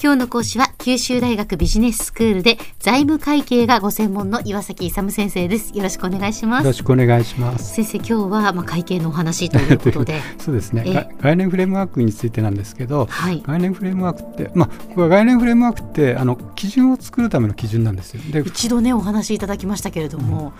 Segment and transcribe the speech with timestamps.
[0.00, 5.76] 今日の講師は九州大学ビジネススクールで財務会計がご専門の岩崎勇先生です。
[5.76, 6.64] よろしくお願いします。
[6.64, 7.74] よろしくお願いします。
[7.74, 10.20] 先生今日はまあ会計のお話ということで。
[10.38, 11.08] そうですね。
[11.20, 18.22] 概念フレームワークについてなんですけど、はい、概念フレームワークってまあこれは概念フレームワークってあの基準を作るための基準なんですよ。
[18.32, 20.52] で一度ねお話しいただきましたけれども、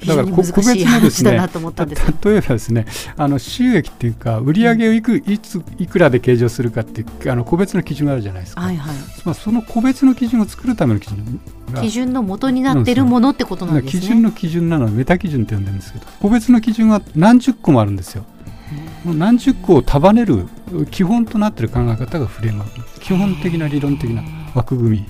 [0.00, 8.96] うん、だから個別のですね例えばですねあの収益っていうか売上をいくいついくらで計上するかっていうあの個別の基準があるじゃないですか、はいはい。
[9.24, 11.40] まあ、その個別の基準を作るための基準
[11.80, 14.00] 基準の元になっているものってことなんですね。
[14.00, 18.24] 基準の基準なのメタ基準って呼んでるんですけど個別の基準が何十個もあるんですよ。
[19.04, 20.46] 何十個を束ねる
[20.90, 24.22] 基本となっている考え方がフレームワーク基本的な理論的な
[24.54, 25.06] 枠組み。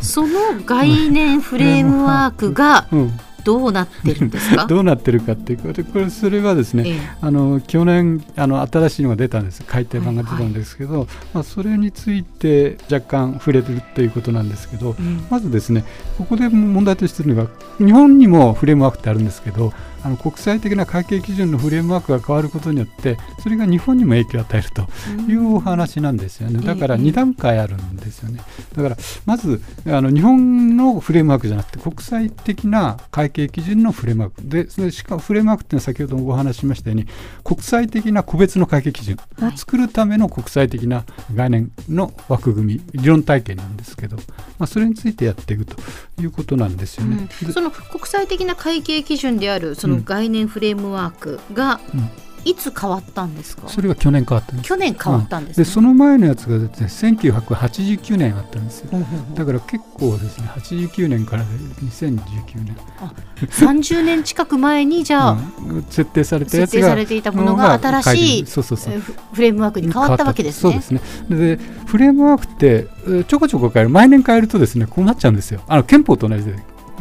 [0.00, 0.34] その
[0.66, 3.12] 概念フレームワークが、うん
[3.44, 4.66] どうなってるんですか？
[4.68, 5.82] どうなってるかっていうこと。
[5.84, 9.62] これそれはですね、ええ、あの去年あの新しいのが出たんです。
[9.66, 15.84] 改訂版が出たんですけど、はいはい、まあ、それについて若干触れるということなんですけど、うん、まずですね
[16.18, 19.72] ここで問題としているのが日本にもフレームワークってあるんですけど
[20.04, 24.82] あの国際的な会計基準のフレームワークが変わることによってそれが日本にも影響を与えると
[25.30, 26.60] いうお話なんですよね。
[26.60, 28.40] だから2段階あるんですよね。
[28.74, 34.42] だからまずあの日本のフレームワークじゃなくて国際的な会計基準のフレームワーク。
[34.42, 37.06] ででしかもフレームワークっていうのは先ほどもお話ししましたように
[37.44, 39.16] 国際的な個別の会計基準。
[39.40, 42.82] を作るための国際的な概念の枠組み。
[42.92, 45.76] 理論体系なんですけど、まあ、それについてやっていくと
[46.20, 47.28] いうことなんですよね。
[47.44, 51.80] うん、その国際的な会計基準であるそのの概念フレームワークが、
[52.44, 53.68] いつ変わったんですか？
[53.68, 55.64] それは去年変わった去年変わったんです、ね。
[55.64, 58.90] でその前のやつがですね1989年あったんですよ、
[59.36, 62.18] だから結構ですね89年から2019
[62.64, 62.76] 年。
[63.00, 68.98] あ30年近く前にじゃあ、うん、設定されたやつが設定されていたものが新しいそうそうそう。
[68.98, 70.72] フレームワークに変わったわけですね。
[70.72, 71.00] そうですね。
[71.30, 72.88] でフレームワークって
[73.24, 73.88] ちょこちょこ変える。
[73.88, 75.62] 毎年変えるとですねこうなっちゃうんですよ。
[75.68, 76.56] あの憲法と同じで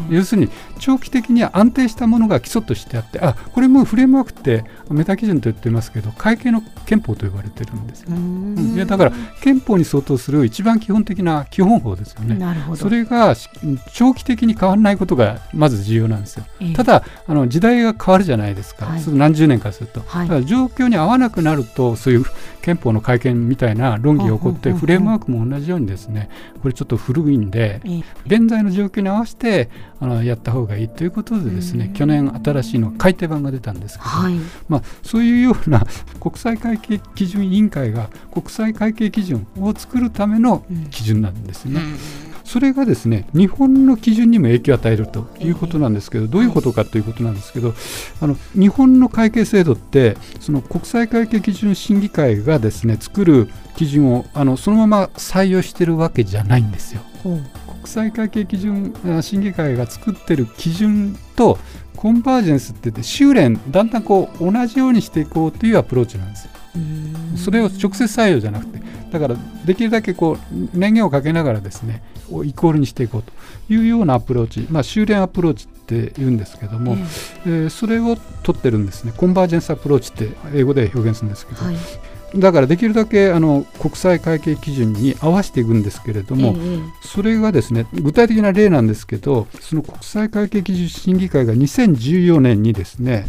[0.10, 12.40] 要するに長期的には安定したものが基礎としてあってあこれもフレームワークってメタ基準と言ってますけど会計の憲法と呼ばれてるんですよ、うん、いやだから憲法に相当する一番基本的な基本法ですよね。
[12.76, 13.36] それが
[13.94, 22.26] 長期的に変わらないことがまず重要なんですよ、えー、ただあの時代が変わるじゃないですか、はい、何十年かすると、はい、だから状況に合わなくなるとそういう
[22.62, 26.30] 憲法の改憲みたいな論議が起こってフレームワークも同じようにですね
[26.62, 29.70] これちょっと古いんで、えー、現在の状況に合わせて
[30.00, 34.36] あのやった方がいいということでですね去年新しいの改訂版が出たんですけど、はい、
[34.68, 35.86] まあ、そういうような
[36.20, 41.82] 国際会計基準委員会が国際会計基準を作るための基準なんですね。
[42.44, 47.74] それがですね日本の基準にも影響を与えるということなんですけど、どういうことかということなんですけど、
[48.20, 57.02] あの日本の会計制度ってその国際会計基準審議会がですね作る基準をあのそのまま採用してるわけじゃないんですよ。
[57.82, 61.58] 国際会計基準審議会が作ってる基準と
[61.96, 66.52] コンバージェンスって言って修練だんだんこう同じようにしていこうというアプローチなんですよ。
[67.36, 68.82] それを直接採用じゃなくて
[69.12, 72.02] だからできるだけこう年限をかけながらですね
[72.46, 73.34] イコールにしていこうと
[73.74, 76.94] いうようなアプローチ、まあ、収斂アプローチって言うんですけども、
[77.46, 79.12] えー、それを取ってるんですね。
[79.18, 81.76] convergence approach って英語で表現するんですけど、はい、
[82.36, 93.26] だからできるだけあの国際会計基準に合わせていくんですけれども、えそれがですね具体的な例なんですけどその国際会計基準審議会が2014年にですね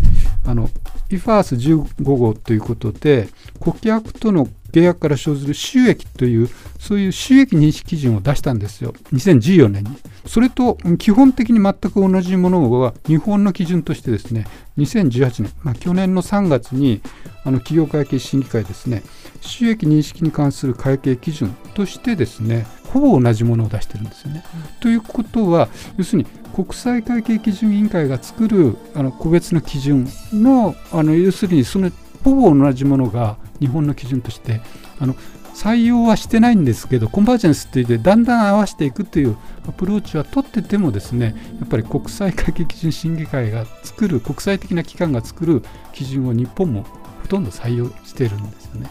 [0.46, 0.68] あの
[1.10, 8.94] IFARS15 号ということで顧客との契約から生ずる収益というそういう収益認識基準を出したんですよ。
[9.12, 9.96] 2014年に。
[10.26, 14.46] それと基本的に全く同じものは日本の基準としてですね
[14.78, 17.00] 2018年、まあ、去年の3月に
[17.44, 19.02] あの企業会計審議会ですね
[19.40, 24.44] 収益認識に関する会計基準としてですねほぼ同じものを出してるんですよね。
[24.80, 31.90] ということは要するに国際会計基準委員会が作るあの個別の基準のあの要するにその
[32.22, 34.60] ほぼ同じものが日本の基準として
[34.98, 35.14] あの
[35.54, 39.36] 採用はしてないんですけどコンバージェンスって言ってだんだん合わせていくという
[39.68, 48.90] アプローチは取っててもですねやっぱり国際会計基準審議会が作る国際的な機関が作る基準を日本もほとんど採用しているんですよね。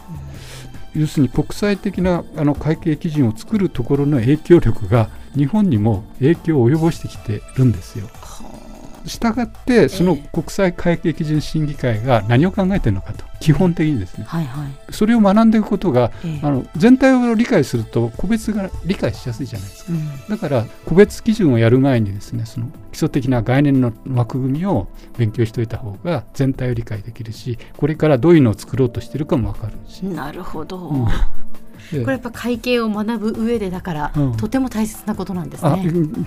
[0.94, 8.08] 要するに国際的なあの会計基準を作るところの影響力が日本にも影響を及ぼしてきてるんですよ。
[9.06, 24.86] したがってその国際会計基準審議会が何を考えてるのかと基本的にですね、はいはい、それを学んでいくことが、えー、あの全体を理解すると個別が理解しやすいじゃないですか、うん、だから個別基準をやる前にですねその基礎的な概念の枠組みを
[25.18, 30.02] 勉強しておいた方が全体を理解できるしこれからどういうのを作ろうとしてるかも分かるし。
[30.06, 31.06] なるほど、うん
[31.90, 35.84] これやっぱ会計を学ぶ上でだから、うん、とても大切なことなんですね。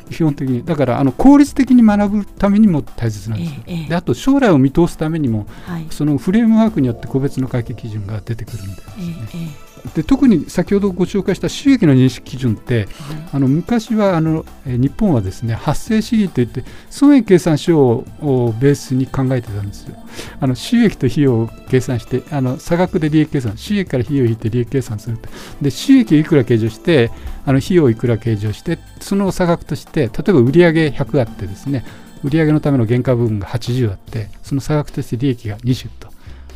[0.09, 3.61] 基本的にだからあの効率的に学ぶためにも大切なんですよ。
[3.67, 8.93] えーえー、であと将来を見通すためにも、はい、そのフレームワークによって個別の会計基準が出てくるんですね。
[8.97, 12.87] えーで特に先ほどご紹介した収益の認識基準って、はい、
[13.33, 19.95] あの昔はあの日本はですね発生主義といって損益計算書をベースに考えてたんですよ。
[20.39, 25.29] あの収益と費用を計算してあの差額で利益計算収益から費用を引いて利益計算すると
[25.61, 27.11] で収益をいくら計上して
[27.45, 31.85] あの費用をいくら計上してその差額として例えば売上100あってですね
[32.23, 36.04] 売上のための原価部分が80あってその差額として利益が20と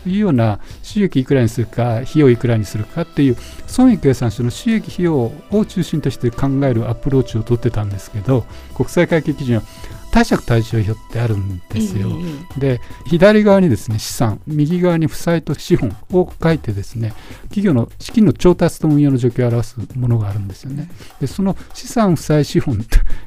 [0.05, 3.37] いうような収益いくらにするか費用いくらにするかっていう
[3.67, 9.63] 損益計算書の収益費用を中心として考えるアプローチを取ってたんですけど国際会計基準は
[10.11, 12.09] 貸借対照表ってあるんですよ。
[12.57, 17.13] で左側にですね資産右側に負債と資本を書いてですね
[17.43, 20.89] 企業の資金の調達と運用の状況を表すものがあるんですよね。
[21.19, 22.83] でその資産負債資本と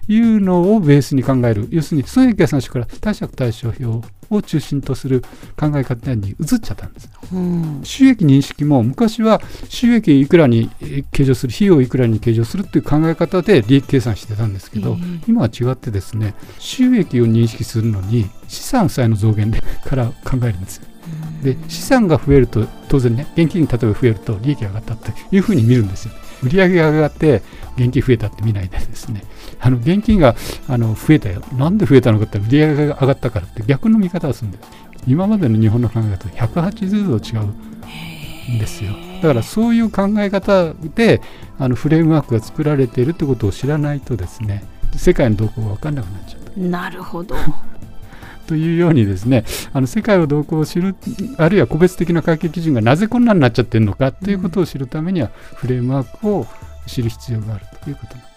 [0.09, 5.23] いうのをベースに考える要するに損益計算書から貸借対照表を中心とする
[5.59, 7.11] 考え方に移っちゃったんです。
[7.33, 10.71] うん、収益認識も昔は収益いくらに
[11.13, 20.87] 計上する費用いくらに計上するっていう考え方で利益計算してたんですけど、えー、今は違ってですね収益を認識するのに資産負債の増減でから考えるんですよ。
[21.43, 26.15] で資産が増えると当然ね現金例えば増えると利益が上がったというふうに見るんですよ。
[26.43, 27.43] 売上が上がって
[27.77, 29.23] 現金増えたって見ないでですね。
[29.61, 30.35] あの現金が
[30.69, 31.43] あの増えたよ。
[31.57, 34.65] なんで増えたのかって売上が上がったからって逆の見方をするんです。
[35.07, 37.47] 今までの日本の考え方と180度違う
[38.57, 38.93] んですよ。
[39.23, 41.23] だからそういう考え方で
[41.59, 44.65] あのフレームワークが作られているってことを知らないとですね
[44.97, 47.37] 世界の動向が分かんなくなっちゃうなるほど
[48.47, 50.95] というようにですねあの世界を動向を知る
[51.39, 56.47] あるいは個別的な会計基準がなぜこんなになっちゃってるのかということを知るためには、フレームワークを
[56.87, 58.32] 知る必要があるということなんです。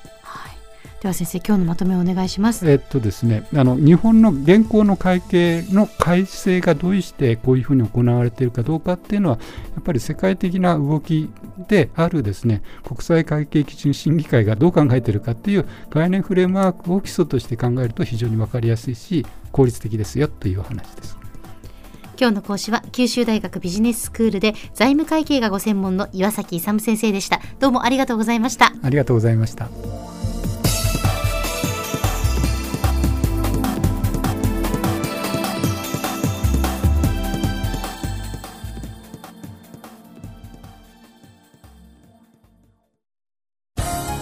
[1.02, 2.70] では先生今日のまとめをお願いします。
[2.70, 9.38] えっとですねあの日本の現行の会計の改正がどうしてこういうふうに行われているかどうかっていうのは
[9.76, 11.30] やっぱり世界的な動き
[11.68, 21.18] であるですね国際会計基準審議会がどう考えているかっていう概念フレームワークを基礎として考えると非常に分かりやすいし効率的ですよというお話です。
[22.18, 27.42] 今日の講師は九州大学ビジネススクールで財務会計がご専門の岩崎勇先生でした。
[27.60, 28.72] どうもありがとうございました。
[28.82, 29.70] ありがとうございました。